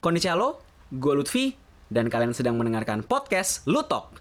[0.00, 0.56] Konnichiwa lo,
[0.88, 1.52] gue Lutfi,
[1.92, 4.16] dan kalian sedang mendengarkan podcast Lutok.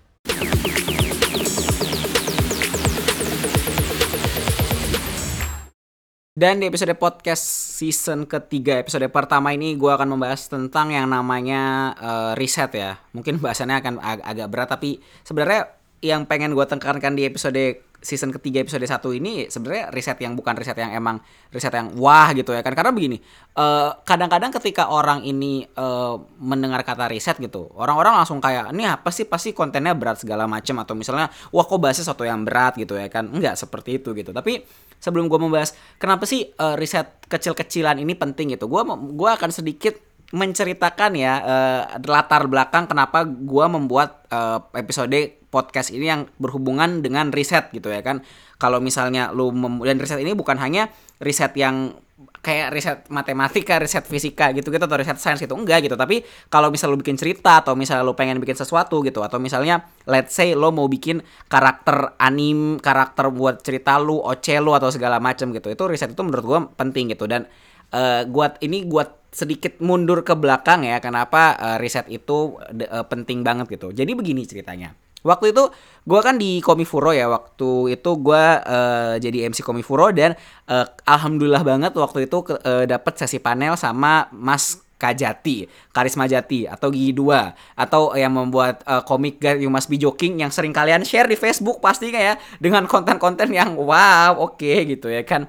[6.35, 11.95] Dan di episode podcast season ketiga episode pertama ini gue akan membahas tentang yang namanya
[11.95, 12.99] uh, riset ya.
[13.15, 18.31] Mungkin bahasannya akan ag agak berat tapi sebenarnya yang pengen gue tekankan di episode season
[18.31, 21.19] ketiga episode satu ini sebenarnya riset yang bukan riset yang emang
[21.51, 22.71] riset yang wah gitu ya kan.
[22.71, 23.19] Karena begini
[23.59, 29.09] kadang kadang-kadang ketika orang ini uh, mendengar kata riset gitu orang-orang langsung kayak ini apa
[29.09, 29.25] sih?
[29.25, 32.77] Pasti kontennya berat segala macam atau misalnya wah kok bahasnya sesuatu yang berat?
[32.77, 33.27] gitu ya kan.
[33.27, 34.29] Enggak seperti itu gitu.
[34.29, 34.63] Tapi
[35.01, 38.69] sebelum gue membahas kenapa sih uh, riset kecil-kecilan ini penting gitu?
[38.69, 38.85] Gue
[39.17, 39.97] gua akan sedikit
[40.29, 47.33] menceritakan ya uh, latar belakang kenapa gue membuat uh, episode podcast ini yang berhubungan dengan
[47.33, 48.21] riset gitu ya kan.
[48.61, 49.49] Kalau misalnya lu
[49.83, 50.89] dan riset ini bukan hanya
[51.19, 51.97] riset yang
[52.39, 55.95] kayak riset matematika, riset fisika gitu gitu atau riset sains gitu enggak gitu.
[55.95, 59.87] Tapi kalau misal lu bikin cerita atau misalnya lu pengen bikin sesuatu gitu atau misalnya
[60.07, 65.19] let's say lo mau bikin karakter anim, karakter buat cerita lu, OC lu atau segala
[65.23, 65.71] macam gitu.
[65.71, 67.47] Itu riset itu menurut gua penting gitu dan
[67.95, 73.43] uh, gua ini gua sedikit mundur ke belakang ya kenapa uh, riset itu uh, penting
[73.47, 73.95] banget gitu.
[73.95, 75.08] Jadi begini ceritanya.
[75.23, 75.63] Waktu itu
[76.07, 80.33] gue kan di Komifuro ya waktu itu gue uh, jadi MC Komifuro dan
[80.71, 85.63] uh, alhamdulillah banget waktu itu uh, dapet sesi panel sama Mas Kajati,
[85.95, 90.51] Karisma Jati atau Gigi Dua atau yang membuat uh, komik You Must Be Joking yang
[90.51, 95.23] sering kalian share di Facebook pasti ya dengan konten-konten yang wow oke okay, gitu ya
[95.23, 95.47] kan.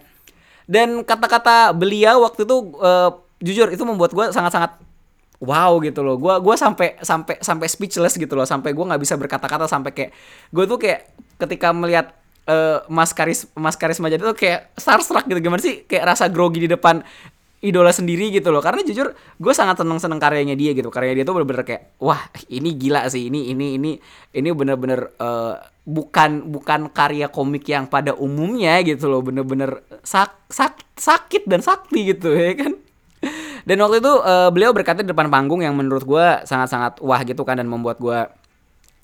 [0.70, 3.10] Dan kata-kata beliau waktu itu uh,
[3.42, 4.89] jujur itu membuat gue sangat-sangat
[5.40, 6.20] wow gitu loh.
[6.20, 8.44] Gue gua sampai sampai sampai speechless gitu loh.
[8.44, 10.10] Sampai gue nggak bisa berkata-kata sampai kayak
[10.52, 11.00] gue tuh kayak
[11.40, 12.12] ketika melihat
[12.46, 15.40] uh, Mas Karis Mas Karisma jadi tuh kayak starstruck gitu.
[15.40, 17.00] Gimana sih kayak rasa grogi di depan
[17.64, 18.60] idola sendiri gitu loh.
[18.60, 20.92] Karena jujur gue sangat seneng seneng karyanya dia gitu.
[20.92, 22.20] Karyanya dia tuh bener-bener kayak wah
[22.52, 23.32] ini gila sih.
[23.32, 23.92] Ini ini ini
[24.36, 25.56] ini bener-bener uh,
[25.88, 29.24] bukan bukan karya komik yang pada umumnya gitu loh.
[29.24, 32.76] Bener-bener sak, sak, sakit dan sakti gitu ya kan
[33.64, 37.42] dan waktu itu uh, beliau berkata di depan panggung yang menurut gue sangat-sangat wah gitu
[37.42, 38.18] kan dan membuat gue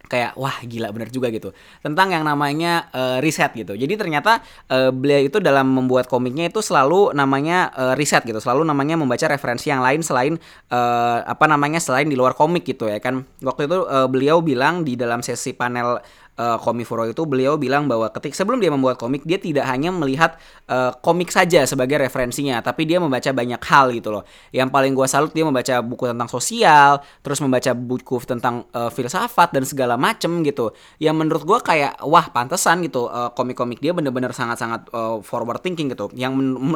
[0.07, 1.51] kayak wah gila bener juga gitu.
[1.83, 3.75] Tentang yang namanya uh, riset gitu.
[3.75, 4.41] Jadi ternyata
[4.71, 8.39] uh, beliau itu dalam membuat komiknya itu selalu namanya uh, riset gitu.
[8.39, 10.39] Selalu namanya membaca referensi yang lain selain
[10.71, 13.27] uh, apa namanya selain di luar komik gitu ya kan.
[13.43, 16.01] Waktu itu uh, beliau bilang di dalam sesi panel
[16.37, 20.37] uh, Komifuro itu beliau bilang bahwa ketik sebelum dia membuat komik dia tidak hanya melihat
[20.69, 24.23] uh, komik saja sebagai referensinya tapi dia membaca banyak hal gitu loh.
[24.53, 29.53] Yang paling gue salut dia membaca buku tentang sosial terus membaca buku tentang uh, filsafat
[29.53, 30.73] dan segala macem gitu.
[31.01, 35.91] Yang menurut gue kayak wah pantesan gitu uh, komik-komik dia bener-bener sangat-sangat uh, forward thinking
[35.91, 36.13] gitu.
[36.15, 36.33] Yang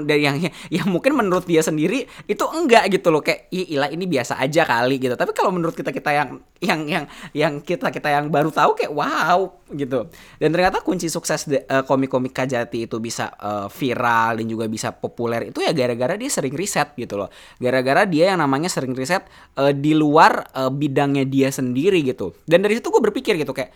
[0.08, 0.36] dari yang
[0.82, 3.20] yang mungkin menurut dia sendiri itu enggak gitu loh.
[3.20, 5.14] Kayak ilah ini biasa aja kali gitu.
[5.14, 6.28] Tapi kalau menurut kita kita yang
[6.60, 10.10] yang yang yang kita kita yang baru tahu kayak wow gitu.
[10.38, 15.50] Dan ternyata kunci sukses uh, komik-komik Kajati itu bisa uh, viral dan juga bisa populer
[15.54, 17.30] itu ya gara-gara dia sering riset gitu loh.
[17.58, 19.26] Gara-gara dia yang namanya sering riset
[19.58, 22.34] uh, di luar uh, bidangnya dia sendiri gitu.
[22.44, 23.70] Dan dari situ gue berpikir gitu kayak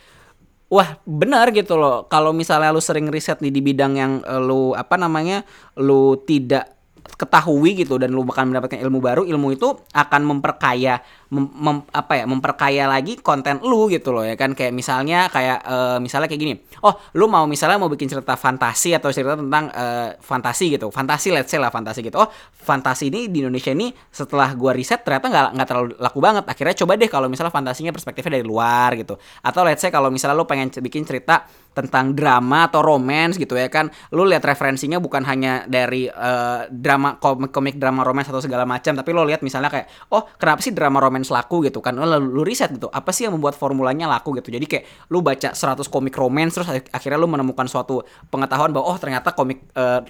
[0.72, 2.10] wah benar gitu loh.
[2.10, 5.46] Kalau misalnya lu sering riset di, di bidang yang uh, lu apa namanya
[5.78, 6.74] lu tidak
[7.14, 12.22] ketahui gitu dan lu bakal mendapatkan ilmu baru ilmu itu akan memperkaya mem, mem, apa
[12.22, 14.54] ya memperkaya lagi konten lu gitu loh ya kan?
[14.54, 16.54] Kayak misalnya kayak uh, misalnya kayak gini.
[16.86, 20.94] Oh lu mau misalnya mau bikin cerita fantasi atau cerita tentang uh, fantasi gitu.
[20.94, 22.22] Fantasi let's say lah fantasi gitu.
[22.22, 26.44] Oh fantasi ini di Indonesia ini setelah gua riset ternyata nggak nggak terlalu laku banget.
[26.46, 29.18] Akhirnya coba deh kalau misalnya fantasinya perspektifnya dari luar gitu.
[29.42, 31.42] Atau let's say kalau misalnya lu pengen bikin cerita
[31.74, 33.90] tentang drama atau romance gitu ya kan?
[34.14, 38.92] Lu lihat referensinya bukan hanya dari uh, drama komik komik drama romance atau segala macam
[38.92, 41.96] tapi lo lihat misalnya kayak oh kenapa sih drama romance laku gitu kan.
[41.96, 44.50] Lalu lu riset gitu apa sih yang membuat formulanya laku gitu?
[44.50, 48.98] Jadi kayak lu baca 100 komik romance terus akhirnya lu menemukan suatu pengetahuan bahwa oh
[48.98, 50.02] ternyata komik uh,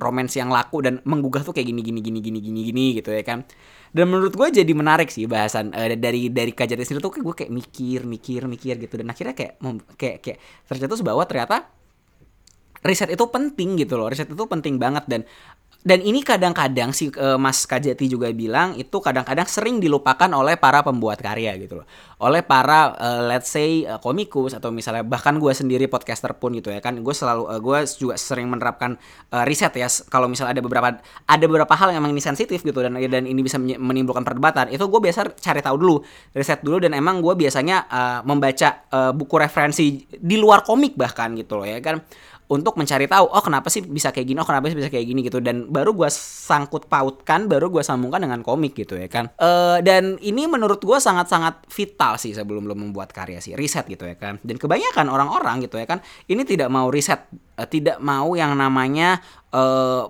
[0.00, 3.22] romance yang laku dan menggugah tuh kayak gini gini gini gini gini gini gitu ya
[3.22, 3.46] kan.
[3.92, 7.34] Dan menurut gue jadi menarik sih bahasan uh, dari dari kajian sendiri tuh kayak gue
[7.44, 8.94] kayak mikir mikir mikir gitu.
[8.98, 9.60] Dan akhirnya kayak
[9.94, 11.68] kayak kayak tercetus bahwa ternyata
[12.82, 14.10] riset itu penting gitu loh.
[14.10, 15.22] Riset itu penting banget dan
[15.82, 20.78] dan ini kadang-kadang si uh, Mas Kajati juga bilang itu kadang-kadang sering dilupakan oleh para
[20.86, 21.86] pembuat karya gitu loh.
[22.22, 26.70] Oleh para uh, let's say uh, komikus atau misalnya bahkan gue sendiri podcaster pun gitu
[26.70, 27.02] ya kan.
[27.02, 28.94] Gue selalu uh, gue juga sering menerapkan
[29.34, 30.88] uh, riset ya kalau misalnya ada beberapa
[31.26, 34.70] ada beberapa hal yang emang ini sensitif gitu dan dan ini bisa menimbulkan perdebatan.
[34.70, 35.96] Itu gue biasa cari tahu dulu,
[36.30, 41.34] riset dulu dan emang gue biasanya uh, membaca uh, buku referensi di luar komik bahkan
[41.34, 41.98] gitu loh ya kan
[42.50, 44.38] untuk mencari tahu oh kenapa sih bisa kayak gini?
[44.42, 45.38] Oh kenapa sih bisa kayak gini gitu?
[45.38, 49.30] Dan baru gue sangkut pautkan baru gue sambungkan dengan komik gitu ya kan.
[49.38, 54.04] Uh, dan ini menurut gue sangat-sangat vital sih sebelum lo membuat karya sih riset gitu
[54.04, 54.42] ya kan.
[54.42, 57.24] Dan kebanyakan orang-orang gitu ya kan ini tidak mau riset
[57.56, 59.22] uh, tidak mau yang namanya
[59.54, 60.08] uh,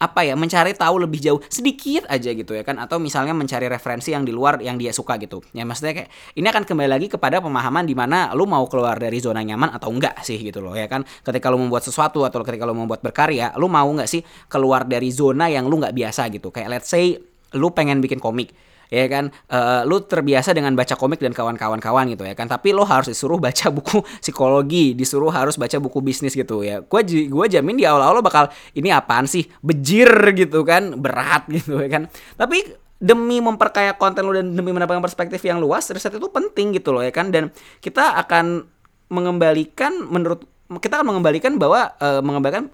[0.00, 4.16] apa ya mencari tahu lebih jauh sedikit aja gitu ya kan atau misalnya mencari referensi
[4.16, 5.44] yang di luar yang dia suka gitu.
[5.52, 6.10] Ya maksudnya kayak
[6.40, 9.92] ini akan kembali lagi kepada pemahaman di mana lu mau keluar dari zona nyaman atau
[9.92, 11.04] enggak sih gitu loh ya kan.
[11.04, 15.12] Ketika lu membuat sesuatu atau ketika lu membuat berkarya lu mau nggak sih keluar dari
[15.12, 16.48] zona yang lu nggak biasa gitu.
[16.48, 17.20] Kayak let's say
[17.52, 18.56] lu pengen bikin komik
[18.90, 19.30] ya kan?
[19.46, 22.50] Uh, lu terbiasa dengan baca komik dan kawan-kawan-kawan gitu ya kan?
[22.50, 26.82] Tapi lo harus disuruh baca buku psikologi disuruh harus baca buku bisnis gitu ya.
[26.84, 29.46] Gue gue jamin di awal-awal lo bakal ini apaan sih?
[29.62, 30.98] Bejir gitu kan?
[30.98, 32.10] Berat gitu ya kan?
[32.36, 32.66] Tapi
[33.00, 37.00] demi memperkaya konten lo dan demi mendapatkan perspektif yang luas riset itu penting gitu loh
[37.00, 37.32] ya kan?
[37.32, 37.48] Dan
[37.80, 38.66] kita akan
[39.10, 40.46] mengembalikan menurut
[40.78, 42.70] kita akan mengembalikan bahwa uh, mengembalikan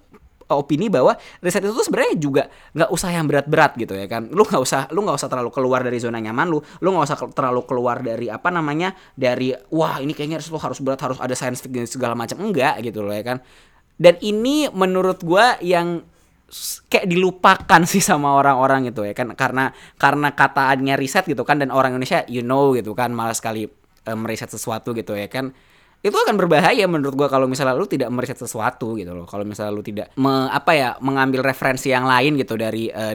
[0.55, 2.43] opini bahwa riset itu tuh sebenarnya juga
[2.77, 4.31] nggak usah yang berat-berat gitu ya kan.
[4.31, 7.19] Lu nggak usah lu nggak usah terlalu keluar dari zona nyaman lu lu nggak usah
[7.35, 11.65] terlalu keluar dari apa namanya dari wah ini kayaknya lu harus berat harus ada science
[11.65, 12.39] fiction segala macam.
[12.39, 13.39] Enggak gitu loh ya kan.
[13.97, 16.05] Dan ini menurut gua yang
[16.87, 19.35] kayak dilupakan sih sama orang-orang gitu ya kan.
[19.35, 23.67] Karena karena kataannya riset gitu kan dan orang Indonesia you know gitu kan malah sekali
[24.07, 25.51] um, meriset sesuatu gitu ya kan
[26.09, 29.27] itu akan berbahaya menurut gua kalau misalnya lu tidak meriset sesuatu gitu loh.
[29.27, 33.15] Kalau misalnya lu tidak me, apa ya mengambil referensi yang lain gitu dari uh,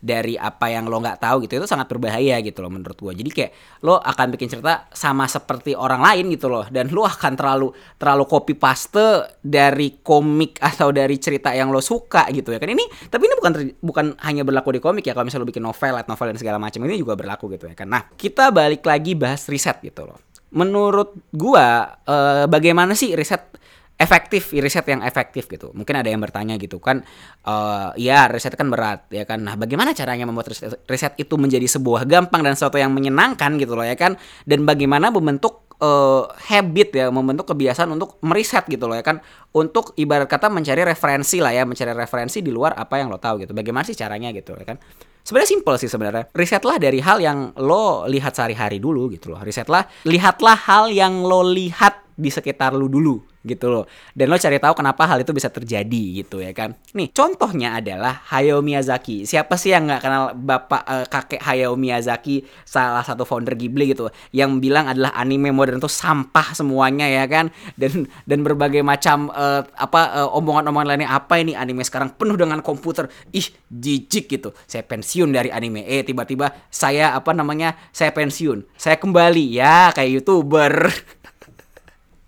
[0.00, 3.12] dari apa yang lo nggak tahu gitu itu sangat berbahaya gitu loh menurut gua.
[3.12, 3.52] Jadi kayak
[3.84, 6.64] lo akan bikin cerita sama seperti orang lain gitu loh.
[6.72, 7.68] Dan lo akan terlalu
[8.00, 12.72] terlalu copy paste dari komik atau dari cerita yang lo suka gitu ya kan.
[12.72, 13.52] Ini tapi ini bukan
[13.84, 15.12] bukan hanya berlaku di komik ya.
[15.12, 17.76] Kalau misalnya lo bikin novel light novel dan segala macam ini juga berlaku gitu ya
[17.76, 17.90] kan.
[17.90, 23.50] Nah kita balik lagi bahas riset gitu loh menurut gua uh, bagaimana sih riset
[24.00, 25.76] efektif riset yang efektif gitu?
[25.76, 27.04] Mungkin ada yang bertanya gitu kan
[27.44, 29.44] uh, ya riset kan berat ya kan?
[29.44, 33.76] Nah bagaimana caranya membuat riset, riset itu menjadi sebuah gampang dan sesuatu yang menyenangkan gitu
[33.76, 34.16] loh ya kan?
[34.48, 39.20] Dan bagaimana membentuk uh, habit ya membentuk kebiasaan untuk meriset gitu loh ya kan?
[39.52, 43.44] Untuk ibarat kata mencari referensi lah ya mencari referensi di luar apa yang lo tahu
[43.44, 43.52] gitu.
[43.52, 44.80] Bagaimana sih caranya gitu ya kan
[45.22, 46.24] Sebenarnya simpel sih sebenarnya.
[46.32, 49.40] Risetlah dari hal yang lo lihat sehari-hari dulu gitu loh.
[49.40, 53.84] Risetlah, lihatlah hal yang lo lihat di sekitar lu dulu gitu loh.
[54.12, 56.76] Dan lo cari tahu kenapa hal itu bisa terjadi gitu ya kan.
[56.92, 59.24] Nih, contohnya adalah Hayao Miyazaki.
[59.24, 64.12] Siapa sih yang nggak kenal bapak uh, kakek Hayao Miyazaki, salah satu founder Ghibli gitu,
[64.36, 67.48] yang bilang adalah anime modern itu sampah semuanya ya kan.
[67.80, 72.60] Dan dan berbagai macam uh, apa uh, omongan-omongan lainnya apa ini anime sekarang penuh dengan
[72.60, 73.08] komputer.
[73.32, 74.52] Ih, jijik gitu.
[74.68, 75.88] Saya pensiun dari anime.
[75.88, 77.72] Eh, tiba-tiba saya apa namanya?
[77.90, 78.68] Saya pensiun.
[78.76, 80.74] Saya kembali ya kayak YouTuber.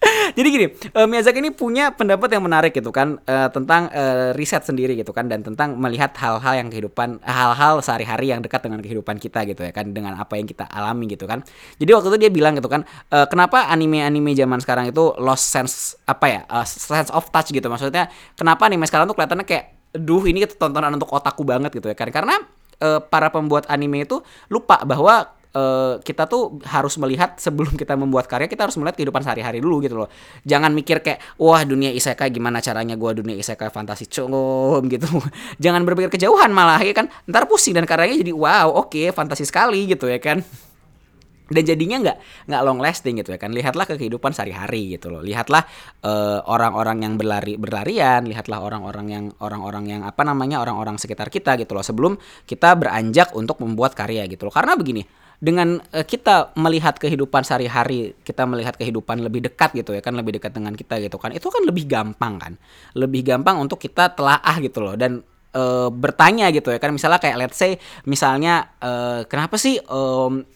[0.39, 0.67] Jadi gini,
[0.99, 5.15] uh, Miyazaki ini punya pendapat yang menarik gitu kan uh, tentang uh, riset sendiri gitu
[5.15, 9.63] kan dan tentang melihat hal-hal yang kehidupan hal-hal sehari-hari yang dekat dengan kehidupan kita gitu
[9.63, 11.47] ya kan dengan apa yang kita alami gitu kan.
[11.79, 12.83] Jadi waktu itu dia bilang gitu kan,
[13.15, 16.41] uh, kenapa anime-anime zaman sekarang itu lost sense apa ya?
[16.51, 17.67] Uh, sense of touch gitu.
[17.71, 21.97] Maksudnya kenapa anime sekarang tuh kelihatannya kayak duh ini tontonan untuk otakku banget gitu ya
[21.97, 22.11] kan.
[22.11, 22.43] Karena
[22.83, 24.19] uh, para pembuat anime itu
[24.51, 29.23] lupa bahwa uh, kita tuh harus melihat sebelum kita membuat karya kita harus melihat kehidupan
[29.25, 30.09] sehari-hari dulu gitu loh.
[30.45, 35.09] Jangan mikir kayak wah dunia isekai gimana caranya gua dunia isekai fantasi cum gitu.
[35.65, 37.09] Jangan berpikir kejauhan malah ya kan?
[37.29, 40.41] Ntar pusing dan karyanya jadi wow oke okay, fantasi sekali gitu ya kan?
[41.53, 43.53] Dan jadinya nggak nggak long lasting gitu ya kan?
[43.53, 45.21] Lihatlah ke kehidupan sehari-hari gitu loh.
[45.21, 45.61] Lihatlah
[46.01, 51.61] eh, orang-orang yang berlari berlarian lihatlah orang-orang yang orang-orang yang apa namanya orang-orang sekitar kita
[51.61, 52.17] gitu loh sebelum
[52.49, 54.55] kita beranjak untuk membuat karya gitu loh.
[54.55, 55.05] Karena begini
[55.43, 60.39] dengan uh, kita melihat kehidupan sehari-hari, kita melihat kehidupan lebih dekat gitu ya kan, lebih
[60.39, 61.35] dekat dengan kita gitu kan.
[61.35, 62.53] Itu kan lebih gampang kan.
[62.95, 65.19] Lebih gampang untuk kita telaah gitu loh dan
[65.59, 66.95] uh, bertanya gitu ya kan.
[66.95, 67.75] Misalnya kayak let's say
[68.07, 70.47] misalnya uh, kenapa sih um,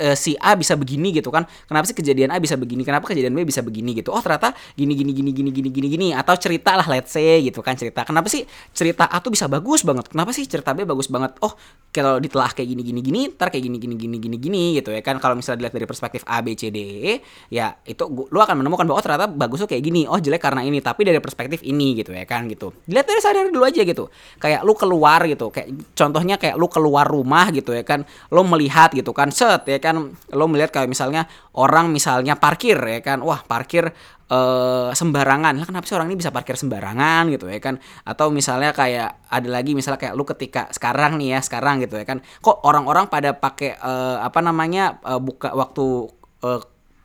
[0.00, 3.32] uh, si A bisa begini gitu kan kenapa sih kejadian A bisa begini kenapa kejadian
[3.32, 6.76] B bisa begini gitu oh ternyata gini gini gini gini gini gini gini atau cerita
[6.76, 10.32] lah let's say gitu kan cerita kenapa sih cerita A tuh bisa bagus banget kenapa
[10.32, 11.54] sih cerita B bagus banget oh
[11.92, 15.00] kalau ditelah kayak gini gini gini ntar kayak gini gini gini gini gini gitu ya
[15.00, 17.12] kan kalau misalnya dilihat dari perspektif A B C D E
[17.52, 20.66] ya itu lu akan menemukan bahwa oh ternyata bagus tuh kayak gini oh jelek karena
[20.66, 24.04] ini tapi dari perspektif ini gitu ya kan gitu dilihat dari sehari-hari dulu aja gitu
[24.42, 28.02] kayak lu keluar gitu kayak contohnya kayak lu keluar rumah gitu ya kan
[28.34, 29.85] lu melihat gitu kan set ya kan
[30.32, 33.22] lo melihat kayak misalnya orang misalnya parkir ya kan?
[33.22, 33.92] Wah parkir
[34.30, 35.54] uh, sembarangan.
[35.58, 37.78] Lah kenapa sih orang ini bisa parkir sembarangan gitu ya kan?
[38.02, 42.06] Atau misalnya kayak ada lagi misalnya kayak lu ketika sekarang nih ya sekarang gitu ya
[42.06, 42.22] kan?
[42.42, 46.10] Kok orang-orang pada pakai uh, apa namanya uh, buka waktu
[46.42, 46.60] uh,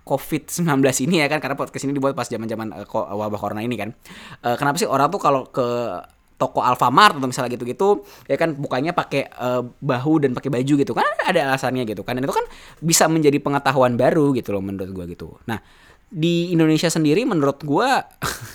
[0.06, 0.66] COVID-19
[1.06, 1.38] ini ya kan?
[1.38, 3.94] Karena podcast ini dibuat pas zaman-zaman uh, wabah corona ini kan.
[4.42, 5.68] Uh, kenapa sih orang tuh kalau ke
[6.42, 10.92] toko Alfamart atau misalnya gitu-gitu ya kan bukanya pakai uh, bahu dan pakai baju gitu.
[10.98, 12.46] Kan ada alasannya gitu kan dan itu kan
[12.82, 15.38] bisa menjadi pengetahuan baru gitu loh menurut gua gitu.
[15.46, 15.62] Nah,
[16.10, 18.02] di Indonesia sendiri menurut gua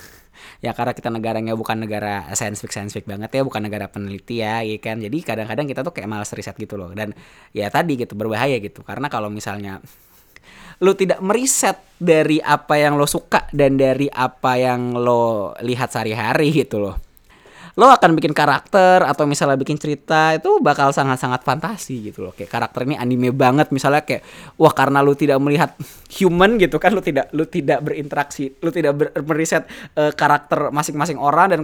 [0.65, 4.75] ya karena kita negaranya bukan negara scientific scientific banget ya bukan negara peneliti ya ya
[4.83, 4.99] kan.
[4.99, 6.91] Jadi kadang-kadang kita tuh kayak malas riset gitu loh.
[6.91, 7.15] Dan
[7.55, 8.83] ya tadi gitu berbahaya gitu.
[8.83, 9.79] Karena kalau misalnya
[10.83, 16.53] lu tidak meriset dari apa yang lo suka dan dari apa yang lo lihat sehari-hari
[16.53, 17.06] gitu loh
[17.77, 22.33] lo akan bikin karakter atau misalnya bikin cerita itu bakal sangat-sangat fantasi gitu loh.
[22.33, 24.25] Kayak karakter ini anime banget misalnya kayak
[24.57, 25.77] wah karena lo tidak melihat
[26.09, 31.21] human gitu kan lo tidak lo tidak berinteraksi lo tidak ber, meriset uh, karakter masing-masing
[31.21, 31.59] orang dan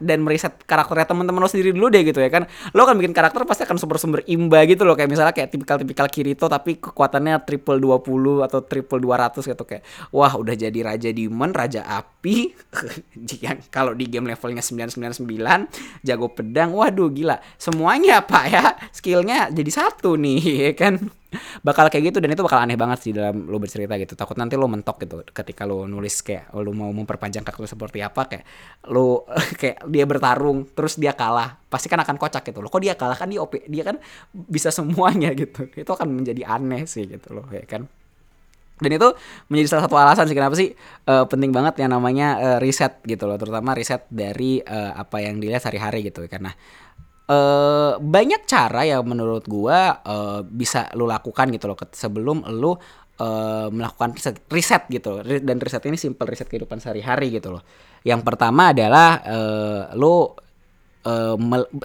[0.00, 2.48] dan meriset karakternya teman-teman lo sendiri dulu deh gitu ya kan.
[2.72, 4.96] Lo akan bikin karakter pasti akan sumber-sumber imba gitu loh.
[4.96, 9.64] Kayak misalnya kayak tipikal-tipikal Kirito tapi kekuatannya triple 20 atau triple 200 gitu.
[9.68, 9.84] Kayak
[10.16, 12.56] wah udah jadi raja demon raja api.
[13.44, 15.66] Yang kalau di game levelnya 999 kan?
[16.06, 16.70] Jago pedang.
[16.70, 17.42] Waduh gila.
[17.58, 18.64] Semuanya pak ya.
[18.94, 20.94] Skillnya jadi satu nih ya kan?
[21.60, 24.14] Bakal kayak gitu dan itu bakal aneh banget sih dalam lo bercerita gitu.
[24.14, 28.22] Takut nanti lo mentok gitu ketika lo nulis kayak lo mau memperpanjang karakter seperti apa
[28.30, 28.44] kayak
[28.88, 29.28] lo
[29.60, 31.58] kayak dia bertarung terus dia kalah.
[31.68, 33.18] Pasti kan akan kocak gitu lo kok dia kalah?
[33.18, 33.98] Kan dia OP dia kan
[34.32, 35.68] bisa semuanya gitu.
[35.74, 37.90] Itu akan menjadi aneh sih gitu loh ya kan
[38.78, 39.08] dan itu
[39.50, 40.70] menjadi salah satu alasan sih kenapa sih
[41.10, 45.42] uh, penting banget yang namanya uh, riset gitu loh terutama riset dari uh, apa yang
[45.42, 46.26] dilihat sehari-hari gitu.
[46.30, 46.54] Karena
[47.28, 53.68] uh, banyak cara yang menurut gua uh, bisa lu lakukan gitu loh sebelum lu uh,
[53.68, 57.62] melakukan riset, riset gitu dan riset ini simple riset kehidupan sehari-hari gitu loh.
[58.06, 60.32] Yang pertama adalah uh, lu
[61.08, 61.36] uh,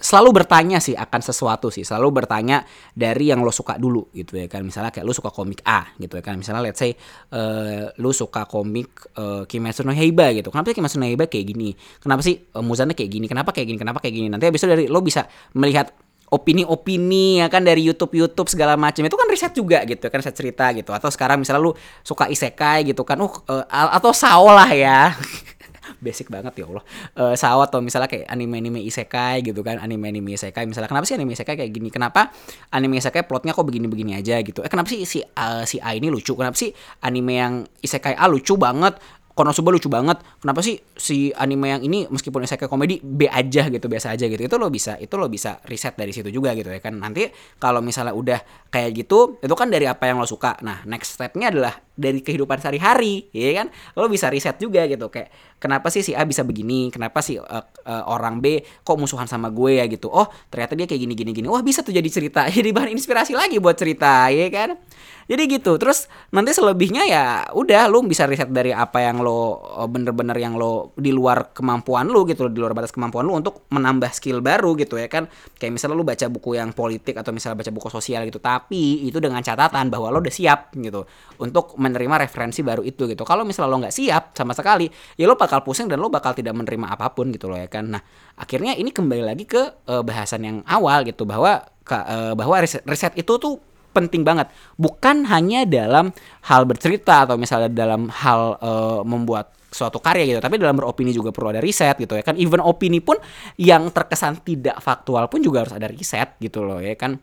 [0.03, 1.87] selalu bertanya sih akan sesuatu sih.
[1.87, 4.67] Selalu bertanya dari yang lo suka dulu gitu ya kan.
[4.67, 6.35] Misalnya kayak lo suka komik A gitu ya kan.
[6.35, 6.91] Misalnya let's say
[7.31, 10.51] uh, lo suka komik uh, Kimetsu no Yaiba gitu.
[10.51, 11.71] Kenapa sih Kimetsu no Yaiba kayak gini?
[12.03, 13.25] Kenapa sih uh, Muzannya kayak gini?
[13.31, 13.79] Kenapa kayak gini?
[13.79, 14.27] Kenapa kayak gini?
[14.27, 15.23] Nanti abis itu dari lo bisa
[15.55, 15.95] melihat
[16.33, 19.05] opini-opini ya kan dari YouTube YouTube segala macam.
[19.05, 20.89] Itu kan riset juga gitu kan riset cerita gitu.
[20.91, 23.21] Atau sekarang misalnya lu suka isekai gitu kan.
[23.21, 25.13] Uh, atau sao lah ya
[26.03, 26.83] basic banget ya Allah
[27.17, 31.33] uh, sawat atau misalnya kayak anime-anime isekai gitu kan anime-anime isekai misalnya kenapa sih anime
[31.33, 32.29] isekai kayak gini kenapa
[32.75, 36.12] anime isekai plotnya kok begini-begini aja gitu eh kenapa sih si uh, si A ini
[36.12, 39.00] lucu kenapa sih anime yang isekai A lucu banget
[39.33, 40.22] Konosuba lucu banget.
[40.38, 44.38] Kenapa sih si anime yang ini meskipun isekai komedi B aja gitu, biasa aja gitu.
[44.45, 47.01] Itu lo bisa itu lo bisa riset dari situ juga gitu ya kan.
[47.01, 50.62] Nanti kalau misalnya udah kayak gitu, itu kan dari apa yang lo suka.
[50.62, 53.67] Nah, next stepnya adalah dari kehidupan sehari-hari, ya kan?
[53.93, 55.29] Lo bisa riset juga gitu kayak
[55.63, 56.91] kenapa sih si A bisa begini?
[56.91, 60.09] Kenapa sih uh, uh, orang B kok musuhan sama gue ya gitu?
[60.09, 61.47] Oh, ternyata dia kayak gini gini gini.
[61.47, 62.45] Wah, bisa tuh jadi cerita.
[62.53, 64.75] Jadi bahan inspirasi lagi buat cerita, ya kan?
[65.23, 65.79] Jadi gitu.
[65.79, 67.23] Terus nanti selebihnya ya
[67.55, 72.12] udah lu bisa riset dari apa yang lo eh, bener-bener yang lo di luar kemampuan
[72.12, 75.31] lu gitu, di luar batas kemampuan lu untuk menambah skill baru gitu ya kan.
[75.55, 79.17] Kayak misalnya lu baca buku yang politik atau misalnya baca buku sosial gitu, tapi itu
[79.23, 81.07] dengan catatan bahwa lo udah siap gitu
[81.39, 83.27] untuk menerima referensi baru itu gitu.
[83.27, 84.87] Kalau misalnya lo nggak siap sama sekali,
[85.19, 87.91] ya lo bakal pusing dan lo bakal tidak menerima apa pun gitu loh ya kan.
[87.91, 88.01] Nah,
[88.39, 91.59] akhirnya ini kembali lagi ke uh, bahasan yang awal gitu bahwa
[91.91, 93.59] uh, bahwa riset, riset itu tuh
[93.93, 96.09] penting banget bukan hanya dalam
[96.49, 101.29] hal bercerita atau misalnya dalam hal uh, membuat suatu karya gitu tapi dalam beropini juga
[101.33, 103.17] perlu ada riset gitu ya kan even opini pun
[103.57, 107.17] yang terkesan tidak faktual pun juga harus ada riset gitu loh ya kan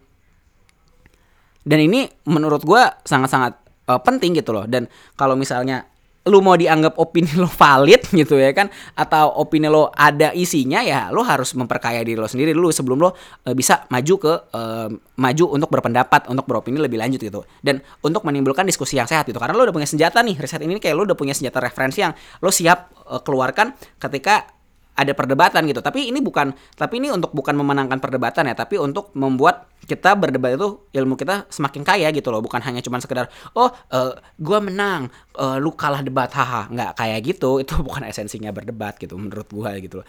[1.63, 4.71] dan ini menurut gue sangat-sangat uh, penting gitu loh.
[4.71, 4.87] Dan
[5.19, 5.91] kalau misalnya
[6.29, 11.09] lu mau dianggap opini lo valid gitu ya kan atau opini lo ada isinya ya
[11.09, 15.45] lo harus memperkaya diri lo sendiri dulu sebelum lo uh, bisa maju ke uh, maju
[15.57, 17.41] untuk berpendapat untuk beropini lebih lanjut gitu.
[17.65, 19.41] Dan untuk menimbulkan diskusi yang sehat gitu.
[19.41, 22.13] Karena lo udah punya senjata nih riset ini kayak lo udah punya senjata referensi yang
[22.15, 24.60] lo siap uh, keluarkan ketika
[25.01, 25.81] ada perdebatan gitu.
[25.81, 30.61] Tapi ini bukan tapi ini untuk bukan memenangkan perdebatan ya, tapi untuk membuat kita berdebat
[30.61, 35.09] itu ilmu kita semakin kaya gitu loh, bukan hanya cuman sekedar oh uh, gua menang,
[35.41, 37.51] uh, lu kalah debat, haha, nggak kayak gitu.
[37.65, 40.07] Itu bukan esensinya berdebat gitu menurut gua gitu loh.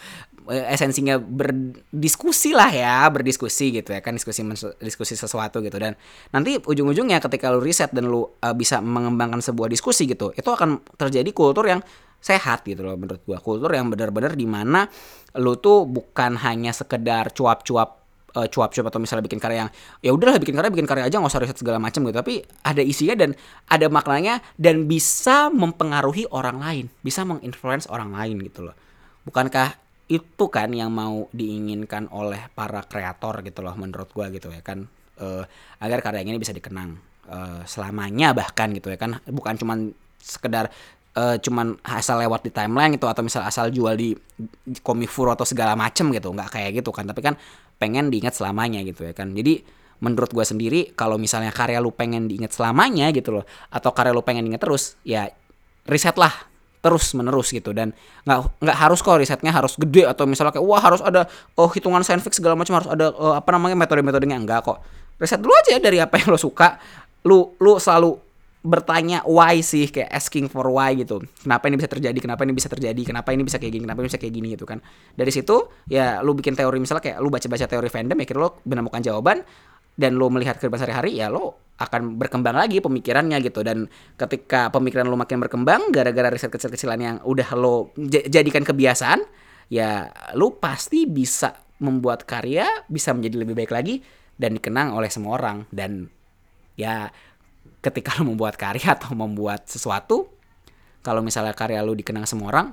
[0.52, 4.44] Eh, esensinya berdiskusi lah ya, berdiskusi gitu ya kan diskusi
[4.82, 5.94] diskusi sesuatu gitu dan
[6.34, 10.84] nanti ujung-ujungnya ketika lu riset dan lu uh, bisa mengembangkan sebuah diskusi gitu, itu akan
[10.98, 11.80] terjadi kultur yang
[12.22, 13.42] sehat gitu loh menurut gua.
[13.42, 14.86] Kultur yang benar-benar di mana
[15.42, 18.02] lu tuh bukan hanya sekedar cuap-cuap
[18.36, 19.72] uh, cuap-cuap atau misalnya bikin karya yang
[20.04, 22.16] ya udahlah bikin karya bikin karya aja nggak usah riset segala macam gitu.
[22.16, 23.36] Tapi ada isinya dan
[23.68, 28.76] ada maknanya dan bisa mempengaruhi orang lain bisa menginfluence orang lain gitu loh.
[29.28, 29.78] Bukankah
[30.12, 34.88] itu kan yang mau diinginkan oleh para kreator gitu loh menurut gua gitu ya kan?
[35.22, 35.46] Uh,
[35.78, 36.98] agar karya ini bisa dikenang
[37.30, 39.22] uh, selamanya bahkan gitu ya kan?
[39.28, 40.70] Bukan cuman sekedar
[41.18, 44.16] uh, cuman asal lewat di timeline itu atau misal asal jual di
[44.86, 47.08] komifur atau segala macem gitu nggak kayak gitu kan.
[47.08, 47.36] Tapi kan
[47.82, 49.34] pengen diingat selamanya gitu ya kan.
[49.34, 49.64] Jadi
[50.02, 54.26] menurut gue sendiri kalau misalnya karya lu pengen diingat selamanya gitu loh atau karya lu
[54.26, 55.30] pengen diingat terus ya
[55.86, 56.34] riset lah
[56.82, 57.72] terus menerus gitu.
[57.72, 57.94] Dan
[58.26, 62.02] nggak nggak harus kok risetnya harus gede atau misalnya kayak wah harus ada oh hitungan
[62.02, 64.38] scientific segala macam harus ada oh, apa namanya metode-metodenya.
[64.42, 64.82] Enggak kok.
[65.22, 66.82] Riset dulu aja dari apa yang lo suka.
[67.22, 68.31] Lu lu selalu
[68.62, 71.18] bertanya why sih kayak asking for why gitu.
[71.42, 74.08] Kenapa ini bisa terjadi kenapa ini bisa terjadi kenapa ini bisa kayak gini kenapa ini
[74.14, 74.80] bisa kayak gini gitu kan.
[75.18, 75.56] Dari situ
[75.90, 79.42] ya lu bikin teori misalnya kayak lu baca-baca teori fandom ya kira lu menemukan jawaban
[79.98, 83.66] dan lo melihat kehidupan sehari-hari ya lo akan berkembang lagi pemikirannya gitu.
[83.66, 87.90] Dan ketika pemikiran lo makin berkembang gara-gara riset kecil-kecilan yang udah lo
[88.30, 89.26] jadikan kebiasaan
[89.74, 94.06] ya lo pasti bisa membuat karya bisa menjadi lebih baik lagi
[94.38, 95.66] dan dikenang oleh semua orang.
[95.74, 96.06] Dan
[96.78, 97.10] ya
[97.82, 100.30] ketika lo membuat karya atau membuat sesuatu
[101.02, 102.68] kalau misalnya karya lo dikenang semua orang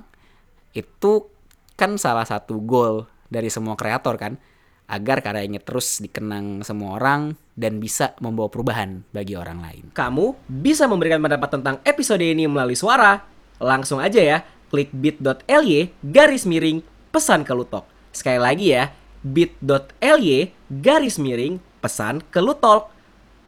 [0.73, 1.25] itu
[1.79, 4.37] kan salah satu goal dari semua kreator kan
[4.89, 9.83] agar karyanya terus dikenang semua orang dan bisa membawa perubahan bagi orang lain.
[9.93, 13.21] Kamu bisa memberikan pendapat tentang episode ini melalui suara.
[13.61, 14.37] Langsung aja ya,
[14.73, 16.81] klik bit.ly garis miring
[17.13, 17.85] pesan ke Lutok.
[18.09, 18.89] Sekali lagi ya,
[19.21, 22.89] bit.ly garis miring pesan ke Lutok.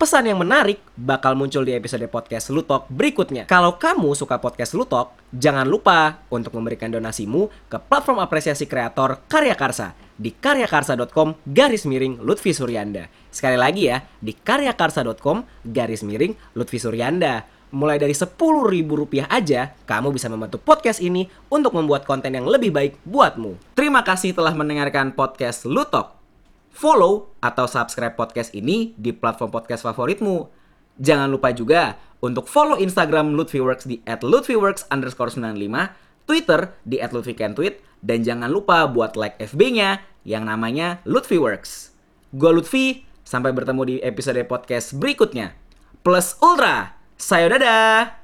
[0.02, 3.46] Pesan yang menarik bakal muncul di episode podcast Lutok berikutnya.
[3.46, 9.54] Kalau kamu suka podcast Lutok, jangan lupa untuk memberikan donasimu ke platform apresiasi kreator Karya
[9.54, 13.14] Karsa di karyakarsa.com garis miring Lutfi Suryanda.
[13.30, 17.46] Sekali lagi ya, di karyakarsa.com garis miring Lutfi Suryanda.
[17.70, 22.50] Mulai dari sepuluh ribu rupiah aja, kamu bisa membantu podcast ini untuk membuat konten yang
[22.50, 23.78] lebih baik buatmu.
[23.78, 26.21] Terima kasih telah mendengarkan podcast Lutok
[26.72, 30.48] follow atau subscribe podcast ini di platform podcast favoritmu.
[30.98, 35.92] Jangan lupa juga untuk follow Instagram Lutfiworks di @lutfiworks underscore 95,
[36.26, 41.94] Twitter di @lutfikentweet, dan jangan lupa buat like FB-nya yang namanya Lutfiworks.
[42.32, 45.58] Gue Lutfi, sampai bertemu di episode podcast berikutnya.
[46.02, 48.21] Plus Ultra, sayo dadah!